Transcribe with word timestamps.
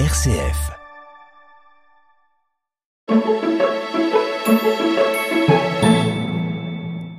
RCF. 0.00 0.72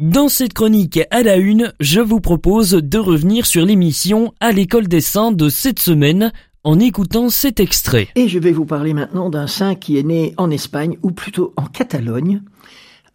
Dans 0.01 0.27
cette 0.27 0.51
chronique 0.51 0.99
à 1.09 1.23
la 1.23 1.37
une, 1.37 1.71
je 1.79 2.01
vous 2.01 2.19
propose 2.19 2.71
de 2.71 2.97
revenir 2.97 3.45
sur 3.45 3.65
l'émission 3.65 4.33
à 4.41 4.51
l'école 4.51 4.89
des 4.89 4.99
saints 4.99 5.31
de 5.31 5.47
cette 5.47 5.79
semaine 5.79 6.33
en 6.65 6.77
écoutant 6.81 7.29
cet 7.29 7.61
extrait. 7.61 8.09
Et 8.15 8.27
je 8.27 8.39
vais 8.39 8.51
vous 8.51 8.65
parler 8.65 8.93
maintenant 8.93 9.29
d'un 9.29 9.47
saint 9.47 9.75
qui 9.75 9.97
est 9.97 10.03
né 10.03 10.33
en 10.35 10.51
Espagne, 10.51 10.97
ou 11.01 11.11
plutôt 11.11 11.53
en 11.55 11.67
Catalogne, 11.67 12.41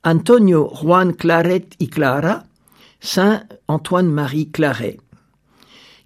Antonio 0.04 0.72
Juan 0.74 1.14
Claret 1.14 1.66
y 1.80 1.88
Clara, 1.88 2.44
Saint 3.00 3.42
Antoine-Marie 3.68 4.50
Claret, 4.50 4.96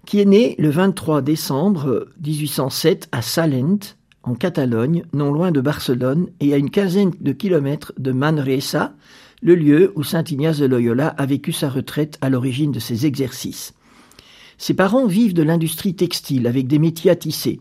qui 0.05 0.21
est 0.21 0.25
né 0.25 0.55
le 0.59 0.69
23 0.69 1.21
décembre 1.21 2.07
1807 2.23 3.09
à 3.11 3.21
Salent, 3.21 3.79
en 4.23 4.35
Catalogne, 4.35 5.03
non 5.13 5.31
loin 5.31 5.51
de 5.51 5.61
Barcelone 5.61 6.27
et 6.39 6.53
à 6.53 6.57
une 6.57 6.69
quinzaine 6.69 7.11
de 7.19 7.31
kilomètres 7.31 7.93
de 7.97 8.11
Manresa, 8.11 8.93
le 9.41 9.55
lieu 9.55 9.91
où 9.95 10.03
saint 10.03 10.23
Ignace 10.23 10.59
de 10.59 10.65
Loyola 10.65 11.09
a 11.09 11.25
vécu 11.25 11.51
sa 11.51 11.69
retraite 11.69 12.17
à 12.21 12.29
l'origine 12.29 12.71
de 12.71 12.79
ses 12.79 13.05
exercices. 13.05 13.73
Ses 14.57 14.73
parents 14.73 15.05
vivent 15.05 15.33
de 15.33 15.43
l'industrie 15.43 15.95
textile 15.95 16.47
avec 16.47 16.67
des 16.67 16.79
métiers 16.79 17.11
à 17.11 17.15
tisser. 17.15 17.59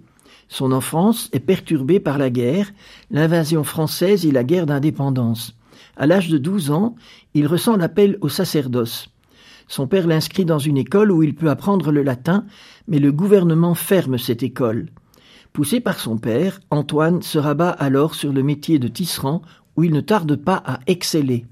Son 0.48 0.72
enfance 0.72 1.28
est 1.32 1.40
perturbée 1.40 2.00
par 2.00 2.18
la 2.18 2.30
guerre, 2.30 2.72
l'invasion 3.10 3.64
française 3.64 4.24
et 4.24 4.30
la 4.30 4.44
guerre 4.44 4.66
d'indépendance. 4.66 5.56
À 5.96 6.06
l'âge 6.06 6.28
de 6.28 6.38
12 6.38 6.70
ans, 6.70 6.94
il 7.34 7.46
ressent 7.46 7.76
l'appel 7.76 8.18
au 8.20 8.28
sacerdoce. 8.28 9.08
Son 9.68 9.86
père 9.86 10.06
l'inscrit 10.06 10.44
dans 10.44 10.58
une 10.58 10.76
école 10.76 11.10
où 11.10 11.22
il 11.22 11.34
peut 11.34 11.50
apprendre 11.50 11.90
le 11.90 12.02
latin, 12.02 12.44
mais 12.88 12.98
le 12.98 13.12
gouvernement 13.12 13.74
ferme 13.74 14.18
cette 14.18 14.42
école. 14.42 14.88
Poussé 15.52 15.80
par 15.80 16.00
son 16.00 16.18
père, 16.18 16.60
Antoine 16.70 17.22
se 17.22 17.38
rabat 17.38 17.70
alors 17.70 18.14
sur 18.14 18.32
le 18.32 18.42
métier 18.42 18.78
de 18.78 18.88
tisserand 18.88 19.42
où 19.76 19.84
il 19.84 19.92
ne 19.92 20.00
tarde 20.00 20.36
pas 20.36 20.62
à 20.66 20.80
exceller. 20.86 21.46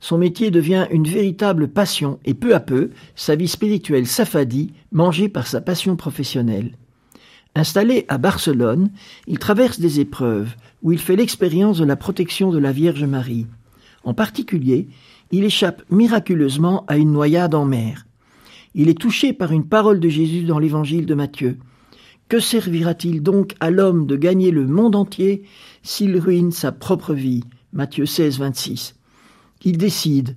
Son 0.00 0.18
métier 0.18 0.50
devient 0.50 0.86
une 0.90 1.06
véritable 1.06 1.68
passion 1.68 2.18
et 2.24 2.34
peu 2.34 2.54
à 2.54 2.60
peu, 2.60 2.90
sa 3.14 3.34
vie 3.34 3.48
spirituelle 3.48 4.06
s'affadit, 4.06 4.72
mangée 4.92 5.28
par 5.28 5.46
sa 5.46 5.60
passion 5.60 5.96
professionnelle. 5.96 6.76
Installé 7.54 8.04
à 8.08 8.18
Barcelone, 8.18 8.90
il 9.26 9.38
traverse 9.38 9.80
des 9.80 10.00
épreuves 10.00 10.54
où 10.82 10.92
il 10.92 10.98
fait 10.98 11.16
l'expérience 11.16 11.78
de 11.78 11.84
la 11.84 11.96
protection 11.96 12.50
de 12.50 12.58
la 12.58 12.72
Vierge 12.72 13.04
Marie. 13.04 13.46
En 14.04 14.12
particulier, 14.12 14.88
il 15.30 15.44
échappe 15.44 15.82
miraculeusement 15.90 16.84
à 16.86 16.96
une 16.96 17.12
noyade 17.12 17.54
en 17.54 17.64
mer. 17.64 18.06
Il 18.74 18.88
est 18.88 18.98
touché 18.98 19.32
par 19.32 19.52
une 19.52 19.66
parole 19.66 20.00
de 20.00 20.08
Jésus 20.08 20.44
dans 20.44 20.58
l'évangile 20.58 21.06
de 21.06 21.14
Matthieu. 21.14 21.58
Que 22.28 22.40
servira-t-il 22.40 23.22
donc 23.22 23.54
à 23.60 23.70
l'homme 23.70 24.06
de 24.06 24.16
gagner 24.16 24.50
le 24.50 24.66
monde 24.66 24.96
entier 24.96 25.44
s'il 25.82 26.18
ruine 26.18 26.52
sa 26.52 26.72
propre 26.72 27.14
vie? 27.14 27.44
Matthieu 27.72 28.06
16, 28.06 28.38
26 28.38 28.96
il 29.66 29.78
décide, 29.78 30.36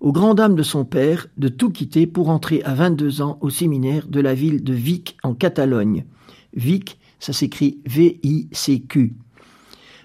aux 0.00 0.10
grand 0.10 0.34
dames 0.34 0.54
de 0.54 0.62
son 0.62 0.86
père, 0.86 1.26
de 1.36 1.48
tout 1.48 1.70
quitter 1.70 2.06
pour 2.06 2.30
entrer 2.30 2.62
à 2.62 2.72
22 2.72 3.20
ans 3.20 3.36
au 3.42 3.50
séminaire 3.50 4.08
de 4.08 4.20
la 4.20 4.32
ville 4.32 4.64
de 4.64 4.72
Vic 4.72 5.18
en 5.22 5.34
Catalogne. 5.34 6.06
Vic, 6.54 6.98
ça 7.18 7.34
s'écrit 7.34 7.80
V-I-C-Q. 7.84 9.14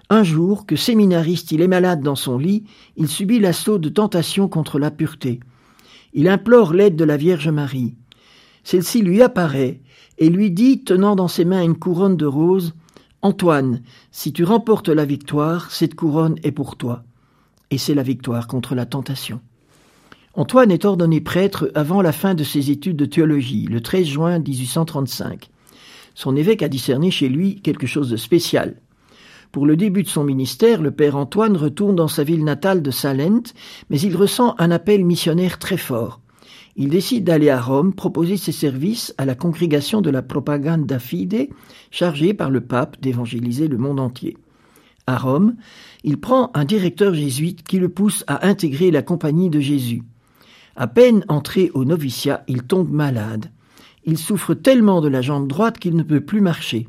Un 0.08 0.22
jour, 0.22 0.66
que 0.66 0.76
séminariste 0.76 1.52
il 1.52 1.60
est 1.60 1.68
malade 1.68 2.00
dans 2.00 2.14
son 2.14 2.38
lit, 2.38 2.64
il 2.96 3.08
subit 3.08 3.40
l'assaut 3.40 3.78
de 3.78 3.88
tentation 3.88 4.48
contre 4.48 4.78
la 4.78 4.90
pureté. 4.90 5.40
Il 6.14 6.28
implore 6.28 6.72
l'aide 6.72 6.96
de 6.96 7.04
la 7.04 7.16
Vierge 7.16 7.48
Marie. 7.48 7.94
Celle-ci 8.62 9.02
lui 9.02 9.22
apparaît 9.22 9.80
et 10.18 10.30
lui 10.30 10.50
dit, 10.50 10.84
tenant 10.84 11.16
dans 11.16 11.28
ses 11.28 11.44
mains 11.44 11.62
une 11.62 11.76
couronne 11.76 12.16
de 12.16 12.26
roses, 12.26 12.74
Antoine, 13.22 13.82
si 14.12 14.32
tu 14.32 14.44
remportes 14.44 14.88
la 14.88 15.04
victoire, 15.04 15.70
cette 15.70 15.94
couronne 15.94 16.36
est 16.42 16.52
pour 16.52 16.76
toi 16.76 17.02
et 17.70 17.78
c'est 17.78 17.94
la 17.94 18.02
victoire 18.02 18.46
contre 18.46 18.74
la 18.74 18.86
tentation. 18.86 19.40
Antoine 20.34 20.70
est 20.70 20.84
ordonné 20.84 21.20
prêtre 21.20 21.70
avant 21.74 22.02
la 22.02 22.12
fin 22.12 22.34
de 22.34 22.44
ses 22.44 22.70
études 22.70 22.96
de 22.96 23.06
théologie, 23.06 23.66
le 23.66 23.80
13 23.80 24.06
juin 24.06 24.38
1835. 24.38 25.48
Son 26.14 26.36
évêque 26.36 26.62
a 26.62 26.68
discerné 26.68 27.10
chez 27.10 27.28
lui 27.28 27.60
quelque 27.60 27.86
chose 27.86 28.10
de 28.10 28.16
spécial. 28.16 28.76
Pour 29.52 29.66
le 29.66 29.76
début 29.76 30.02
de 30.02 30.08
son 30.08 30.24
ministère, 30.24 30.82
le 30.82 30.90
père 30.90 31.16
Antoine 31.16 31.56
retourne 31.56 31.96
dans 31.96 32.08
sa 32.08 32.24
ville 32.24 32.44
natale 32.44 32.82
de 32.82 32.90
Salent, 32.90 33.42
mais 33.90 34.00
il 34.00 34.16
ressent 34.16 34.54
un 34.58 34.70
appel 34.70 35.04
missionnaire 35.04 35.58
très 35.58 35.76
fort. 35.76 36.20
Il 36.76 36.90
décide 36.90 37.24
d'aller 37.24 37.48
à 37.48 37.60
Rome 37.60 37.94
proposer 37.94 38.36
ses 38.36 38.52
services 38.52 39.14
à 39.16 39.24
la 39.24 39.34
congrégation 39.34 40.02
de 40.02 40.10
la 40.10 40.22
Propaganda 40.22 40.98
Fide, 40.98 41.48
chargée 41.90 42.34
par 42.34 42.50
le 42.50 42.60
pape 42.60 43.00
d'évangéliser 43.00 43.66
le 43.66 43.78
monde 43.78 43.98
entier. 43.98 44.36
À 45.06 45.16
Rome, 45.16 45.54
il 46.04 46.20
prend 46.20 46.50
un 46.54 46.64
directeur 46.64 47.14
jésuite 47.14 47.62
qui 47.62 47.78
le 47.78 47.88
pousse 47.88 48.24
à 48.26 48.46
intégrer 48.46 48.90
la 48.90 49.02
compagnie 49.02 49.48
de 49.48 49.60
Jésus. 49.60 50.02
À 50.74 50.86
peine 50.86 51.24
entré 51.28 51.70
au 51.72 51.86
noviciat, 51.86 52.44
il 52.48 52.64
tombe 52.64 52.90
malade. 52.90 53.50
Il 54.04 54.18
souffre 54.18 54.52
tellement 54.52 55.00
de 55.00 55.08
la 55.08 55.22
jambe 55.22 55.48
droite 55.48 55.78
qu'il 55.78 55.96
ne 55.96 56.02
peut 56.02 56.20
plus 56.20 56.42
marcher. 56.42 56.88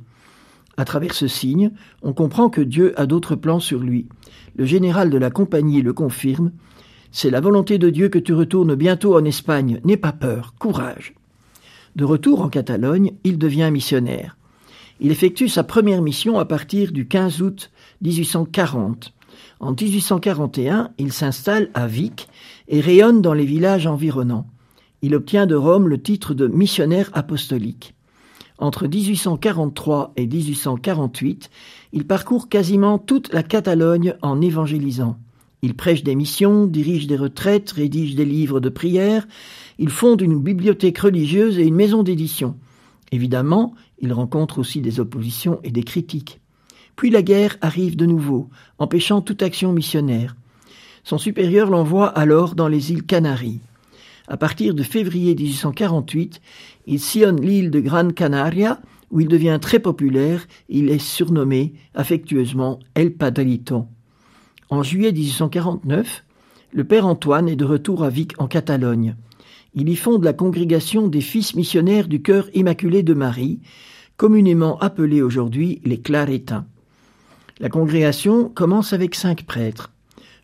À 0.77 0.85
travers 0.85 1.15
ce 1.15 1.27
signe, 1.27 1.71
on 2.03 2.13
comprend 2.13 2.49
que 2.49 2.61
Dieu 2.61 2.93
a 2.99 3.07
d'autres 3.07 3.35
plans 3.35 3.59
sur 3.59 3.79
lui. 3.79 4.07
Le 4.55 4.65
général 4.65 5.09
de 5.09 5.17
la 5.17 5.31
compagnie 5.31 5.81
le 5.81 5.91
confirme. 5.91 6.51
C'est 7.11 7.31
la 7.31 7.41
volonté 7.41 7.79
de 7.79 7.89
Dieu 7.89 8.09
que 8.09 8.19
tu 8.19 8.33
retournes 8.33 8.75
bientôt 8.75 9.17
en 9.17 9.25
Espagne. 9.25 9.81
N'aie 9.83 9.97
pas 9.97 10.11
peur, 10.11 10.53
courage. 10.59 11.15
De 11.95 12.05
retour 12.05 12.41
en 12.41 12.49
Catalogne, 12.49 13.13
il 13.23 13.39
devient 13.39 13.71
missionnaire. 13.71 14.37
Il 14.99 15.11
effectue 15.11 15.49
sa 15.49 15.63
première 15.63 16.03
mission 16.03 16.37
à 16.37 16.45
partir 16.45 16.91
du 16.91 17.07
15 17.07 17.41
août 17.41 17.71
1840. 18.01 19.13
En 19.59 19.71
1841, 19.71 20.91
il 20.99 21.11
s'installe 21.11 21.69
à 21.73 21.87
Vic 21.87 22.27
et 22.67 22.81
rayonne 22.81 23.23
dans 23.23 23.33
les 23.33 23.45
villages 23.45 23.87
environnants. 23.87 24.47
Il 25.01 25.15
obtient 25.15 25.47
de 25.47 25.55
Rome 25.55 25.87
le 25.87 26.01
titre 26.01 26.35
de 26.35 26.47
missionnaire 26.47 27.09
apostolique. 27.13 27.95
Entre 28.59 28.87
1843 28.87 30.13
et 30.15 30.25
1848, 30.25 31.49
il 31.93 32.07
parcourt 32.07 32.49
quasiment 32.49 32.97
toute 32.97 33.31
la 33.31 33.43
Catalogne 33.43 34.15
en 34.21 34.41
évangélisant. 34.41 35.17
Il 35.61 35.75
prêche 35.75 36.03
des 36.03 36.15
missions, 36.15 36.65
dirige 36.65 37.07
des 37.07 37.17
retraites, 37.17 37.71
rédige 37.71 38.15
des 38.15 38.25
livres 38.25 38.59
de 38.59 38.69
prière, 38.69 39.27
il 39.79 39.89
fonde 39.89 40.21
une 40.21 40.39
bibliothèque 40.39 40.97
religieuse 40.99 41.59
et 41.59 41.65
une 41.65 41.75
maison 41.75 42.03
d'édition. 42.03 42.55
Évidemment, 43.11 43.73
il 43.99 44.11
rencontre 44.13 44.59
aussi 44.59 44.81
des 44.81 44.99
oppositions 44.99 45.59
et 45.63 45.71
des 45.71 45.83
critiques. 45.83 46.39
Puis 46.95 47.09
la 47.11 47.21
guerre 47.21 47.57
arrive 47.61 47.95
de 47.95 48.05
nouveau, 48.05 48.49
empêchant 48.79 49.21
toute 49.21 49.43
action 49.43 49.71
missionnaire. 49.71 50.35
Son 51.03 51.17
supérieur 51.17 51.69
l'envoie 51.69 52.07
alors 52.07 52.55
dans 52.55 52.67
les 52.67 52.91
îles 52.91 53.05
Canaries. 53.05 53.61
À 54.27 54.35
partir 54.35 54.73
de 54.73 54.83
février 54.83 55.35
1848, 55.35 56.41
il 56.85 56.99
sillonne 56.99 57.39
l'île 57.39 57.71
de 57.71 57.79
Gran 57.79 58.09
Canaria, 58.09 58.81
où 59.09 59.21
il 59.21 59.29
devient 59.29 59.57
très 59.61 59.79
populaire. 59.79 60.47
Il 60.67 60.89
est 60.89 60.99
surnommé 60.99 61.73
affectueusement 61.95 62.79
El 62.93 63.13
Padrito. 63.13 63.85
En 64.69 64.83
juillet 64.83 65.13
1849, 65.13 66.25
le 66.73 66.83
père 66.83 67.05
Antoine 67.05 67.47
est 67.47 67.55
de 67.55 67.63
retour 67.63 68.03
à 68.03 68.09
Vic 68.09 68.33
en 68.37 68.47
Catalogne. 68.47 69.15
Il 69.73 69.87
y 69.87 69.95
fonde 69.95 70.25
la 70.25 70.33
congrégation 70.33 71.07
des 71.07 71.21
fils 71.21 71.55
missionnaires 71.55 72.09
du 72.09 72.21
cœur 72.21 72.49
immaculé 72.53 73.03
de 73.03 73.13
Marie, 73.13 73.61
communément 74.17 74.77
appelée 74.79 75.21
aujourd'hui 75.21 75.79
les 75.85 76.01
Claretins. 76.01 76.65
La 77.59 77.69
congrégation 77.69 78.49
commence 78.49 78.91
avec 78.91 79.15
cinq 79.15 79.45
prêtres. 79.45 79.91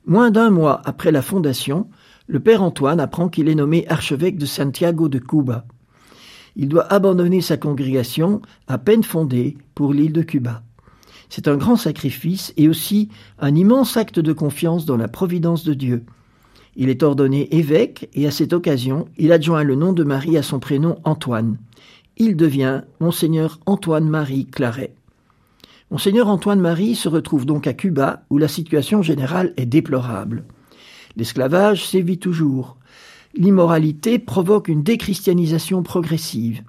Moins 0.06 0.32
d'un 0.32 0.52
mois 0.52 0.82
après 0.86 1.12
la 1.12 1.22
fondation, 1.22 1.90
le 2.28 2.40
père 2.40 2.64
Antoine 2.64 3.00
apprend 3.00 3.30
qu'il 3.30 3.50
est 3.50 3.56
nommé 3.56 3.86
archevêque 3.90 4.38
de 4.38 4.46
Santiago 4.46 5.10
de 5.10 5.20
Cuba. 5.20 5.66
Il 6.56 6.70
doit 6.70 6.92
abandonner 6.92 7.42
sa 7.42 7.58
congrégation, 7.58 8.42
à 8.68 8.78
peine 8.78 9.04
fondée, 9.04 9.58
pour 9.76 9.94
l'île 9.94 10.14
de 10.14 10.22
Cuba. 10.22 10.64
C'est 11.30 11.48
un 11.48 11.58
grand 11.58 11.76
sacrifice 11.76 12.54
et 12.58 12.70
aussi 12.70 13.10
un 13.40 13.56
immense 13.56 13.98
acte 13.98 14.20
de 14.20 14.34
confiance 14.34 14.86
dans 14.86 14.98
la 14.98 15.08
providence 15.08 15.64
de 15.64 15.74
Dieu. 15.74 16.04
Il 16.76 16.90
est 16.90 17.04
ordonné 17.04 17.54
évêque 17.56 18.10
et 18.14 18.28
à 18.28 18.32
cette 18.32 18.54
occasion, 18.54 19.08
il 19.18 19.32
adjoint 19.32 19.64
le 19.64 19.76
nom 19.76 19.94
de 19.94 20.04
Marie 20.04 20.38
à 20.38 20.44
son 20.44 20.60
prénom 20.60 21.00
Antoine. 21.04 21.58
Il 22.18 22.36
devient 22.36 22.84
Monseigneur 23.00 23.60
Antoine-Marie 23.66 24.46
Claret. 24.46 24.94
Monseigneur 25.92 26.28
Antoine-Marie 26.28 26.96
se 26.96 27.10
retrouve 27.10 27.46
donc 27.46 27.68
à 27.68 27.74
Cuba 27.74 28.24
où 28.30 28.38
la 28.38 28.48
situation 28.48 29.02
générale 29.02 29.54
est 29.58 29.66
déplorable. 29.66 30.46
L'esclavage 31.18 31.88
sévit 31.88 32.18
toujours. 32.18 32.78
L'immoralité 33.36 34.20
provoque 34.20 34.68
une 34.68 34.84
déchristianisation 34.84 35.84
progressive. 35.84 36.64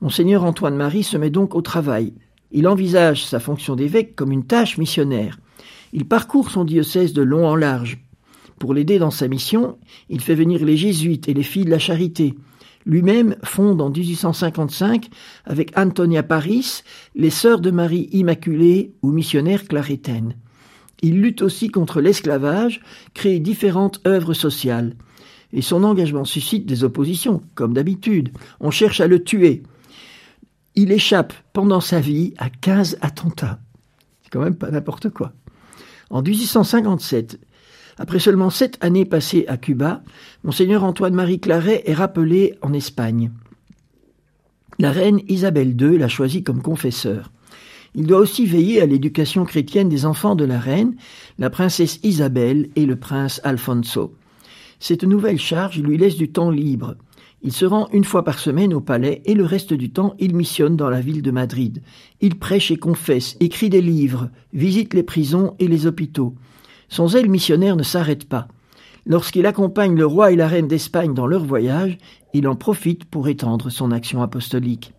Monseigneur 0.00 0.44
Antoine-Marie 0.44 1.02
se 1.02 1.16
met 1.16 1.30
donc 1.30 1.54
au 1.54 1.62
travail. 1.62 2.14
Il 2.52 2.68
envisage 2.68 3.24
sa 3.24 3.40
fonction 3.40 3.76
d'évêque 3.76 4.14
comme 4.14 4.32
une 4.32 4.46
tâche 4.46 4.78
missionnaire. 4.78 5.38
Il 5.92 6.06
parcourt 6.06 6.50
son 6.50 6.64
diocèse 6.64 7.12
de 7.12 7.22
long 7.22 7.46
en 7.46 7.56
large 7.56 7.98
pour 8.58 8.74
l'aider 8.74 8.98
dans 8.98 9.10
sa 9.10 9.28
mission, 9.28 9.78
il 10.08 10.20
fait 10.20 10.34
venir 10.34 10.64
les 10.64 10.76
jésuites 10.76 11.28
et 11.28 11.34
les 11.34 11.42
filles 11.42 11.64
de 11.64 11.70
la 11.70 11.78
charité. 11.78 12.34
Lui-même 12.86 13.36
fonde 13.44 13.80
en 13.80 13.90
1855, 13.90 15.08
avec 15.44 15.76
Antonia 15.78 16.22
Paris, 16.22 16.82
les 17.14 17.30
Sœurs 17.30 17.60
de 17.60 17.70
Marie 17.70 18.08
Immaculée 18.12 18.94
ou 19.02 19.10
missionnaires 19.10 19.64
clarétaines. 19.64 20.34
Il 21.02 21.20
lutte 21.20 21.42
aussi 21.42 21.68
contre 21.68 22.00
l'esclavage, 22.00 22.80
crée 23.14 23.38
différentes 23.38 24.00
œuvres 24.06 24.34
sociales. 24.34 24.94
Et 25.52 25.62
son 25.62 25.84
engagement 25.84 26.24
suscite 26.24 26.66
des 26.66 26.84
oppositions, 26.84 27.42
comme 27.54 27.72
d'habitude. 27.72 28.30
On 28.60 28.70
cherche 28.70 29.00
à 29.00 29.06
le 29.06 29.22
tuer. 29.22 29.62
Il 30.74 30.92
échappe 30.92 31.32
pendant 31.52 31.80
sa 31.80 32.00
vie 32.00 32.34
à 32.38 32.50
15 32.50 32.98
attentats. 33.00 33.58
C'est 34.22 34.30
quand 34.30 34.42
même 34.42 34.56
pas 34.56 34.70
n'importe 34.70 35.08
quoi. 35.10 35.32
En 36.10 36.22
1857, 36.22 37.38
après 37.98 38.18
seulement 38.18 38.50
sept 38.50 38.78
années 38.80 39.04
passées 39.04 39.44
à 39.48 39.56
Cuba, 39.56 40.02
Monseigneur 40.44 40.84
Antoine-Marie 40.84 41.40
Claret 41.40 41.82
est 41.86 41.94
rappelé 41.94 42.54
en 42.62 42.72
Espagne. 42.72 43.32
La 44.78 44.92
reine 44.92 45.20
Isabelle 45.28 45.80
II 45.80 45.98
l'a 45.98 46.08
choisi 46.08 46.44
comme 46.44 46.62
confesseur. 46.62 47.32
Il 47.98 48.06
doit 48.06 48.20
aussi 48.20 48.46
veiller 48.46 48.80
à 48.80 48.86
l'éducation 48.86 49.44
chrétienne 49.44 49.88
des 49.88 50.06
enfants 50.06 50.36
de 50.36 50.44
la 50.44 50.60
reine, 50.60 50.94
la 51.36 51.50
princesse 51.50 51.98
Isabelle 52.04 52.68
et 52.76 52.86
le 52.86 52.94
prince 52.94 53.40
Alfonso. 53.42 54.14
Cette 54.78 55.02
nouvelle 55.02 55.40
charge 55.40 55.80
lui 55.80 55.98
laisse 55.98 56.14
du 56.14 56.30
temps 56.30 56.52
libre. 56.52 56.94
Il 57.42 57.50
se 57.50 57.64
rend 57.64 57.88
une 57.92 58.04
fois 58.04 58.22
par 58.22 58.38
semaine 58.38 58.72
au 58.72 58.80
palais 58.80 59.20
et 59.24 59.34
le 59.34 59.44
reste 59.44 59.74
du 59.74 59.90
temps 59.90 60.14
il 60.20 60.36
missionne 60.36 60.76
dans 60.76 60.88
la 60.88 61.00
ville 61.00 61.22
de 61.22 61.32
Madrid. 61.32 61.82
Il 62.20 62.38
prêche 62.38 62.70
et 62.70 62.76
confesse, 62.76 63.36
écrit 63.40 63.68
des 63.68 63.82
livres, 63.82 64.30
visite 64.52 64.94
les 64.94 65.02
prisons 65.02 65.56
et 65.58 65.66
les 65.66 65.88
hôpitaux. 65.88 66.36
Son 66.88 67.08
zèle 67.08 67.28
missionnaire 67.28 67.74
ne 67.74 67.82
s'arrête 67.82 68.28
pas. 68.28 68.46
Lorsqu'il 69.06 69.44
accompagne 69.44 69.96
le 69.96 70.06
roi 70.06 70.30
et 70.30 70.36
la 70.36 70.46
reine 70.46 70.68
d'Espagne 70.68 71.14
dans 71.14 71.26
leur 71.26 71.44
voyage, 71.44 71.98
il 72.32 72.46
en 72.46 72.54
profite 72.54 73.06
pour 73.06 73.26
étendre 73.26 73.70
son 73.70 73.90
action 73.90 74.22
apostolique. 74.22 74.92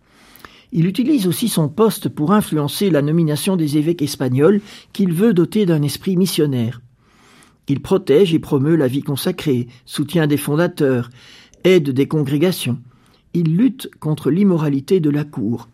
Il 0.72 0.86
utilise 0.86 1.26
aussi 1.26 1.48
son 1.48 1.68
poste 1.68 2.08
pour 2.08 2.32
influencer 2.32 2.90
la 2.90 3.02
nomination 3.02 3.56
des 3.56 3.76
évêques 3.76 4.02
espagnols 4.02 4.60
qu'il 4.92 5.12
veut 5.12 5.34
doter 5.34 5.66
d'un 5.66 5.82
esprit 5.82 6.16
missionnaire. 6.16 6.80
Il 7.68 7.80
protège 7.80 8.34
et 8.34 8.38
promeut 8.38 8.76
la 8.76 8.88
vie 8.88 9.02
consacrée, 9.02 9.68
soutient 9.84 10.26
des 10.26 10.36
fondateurs, 10.36 11.10
aide 11.64 11.90
des 11.90 12.06
congrégations. 12.06 12.78
Il 13.34 13.56
lutte 13.56 13.90
contre 14.00 14.30
l'immoralité 14.30 15.00
de 15.00 15.10
la 15.10 15.24
cour. 15.24 15.68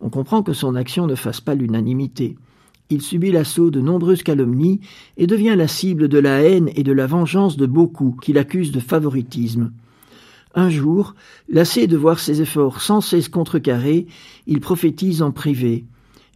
On 0.00 0.10
comprend 0.10 0.42
que 0.42 0.52
son 0.52 0.74
action 0.74 1.06
ne 1.06 1.14
fasse 1.14 1.40
pas 1.40 1.54
l'unanimité. 1.54 2.36
Il 2.90 3.00
subit 3.00 3.32
l'assaut 3.32 3.70
de 3.70 3.80
nombreuses 3.80 4.22
calomnies 4.22 4.80
et 5.16 5.26
devient 5.26 5.54
la 5.56 5.68
cible 5.68 6.08
de 6.08 6.18
la 6.18 6.42
haine 6.42 6.70
et 6.76 6.82
de 6.82 6.92
la 6.92 7.06
vengeance 7.06 7.56
de 7.56 7.66
beaucoup 7.66 8.16
qui 8.22 8.32
l'accusent 8.34 8.72
de 8.72 8.80
favoritisme. 8.80 9.72
Un 10.54 10.70
jour, 10.70 11.14
lassé 11.48 11.86
de 11.86 11.96
voir 11.96 12.20
ses 12.20 12.40
efforts 12.40 12.80
sans 12.80 13.00
cesse 13.00 13.28
contrecarrés, 13.28 14.06
il 14.46 14.60
prophétise 14.60 15.20
en 15.20 15.32
privé. 15.32 15.84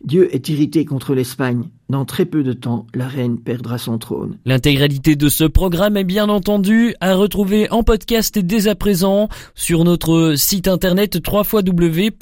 Dieu 0.05 0.33
est 0.35 0.49
irrité 0.49 0.85
contre 0.85 1.15
l'Espagne. 1.15 1.65
Dans 1.89 2.05
très 2.05 2.25
peu 2.25 2.43
de 2.43 2.53
temps, 2.53 2.87
la 2.95 3.09
reine 3.09 3.39
perdra 3.39 3.79
son 3.79 3.99
trône. 3.99 4.39
L'intégralité 4.45 5.17
de 5.17 5.29
ce 5.29 5.45
programme 5.45 5.97
est 5.97 6.05
bien 6.05 6.29
entendu 6.29 6.95
à 7.01 7.15
retrouver 7.15 7.71
en 7.71 7.83
podcast 7.83 8.39
dès 8.39 8.69
à 8.69 8.75
présent 8.75 9.29
sur 9.55 9.85
notre 9.85 10.35
site 10.37 10.69
internet 10.69 11.19
www.rcf.fr 11.27 12.15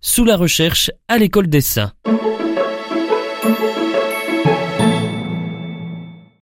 sous 0.00 0.24
la 0.24 0.36
recherche 0.36 0.90
à 1.08 1.18
l'école 1.18 1.48
des 1.48 1.60
saints. 1.60 1.92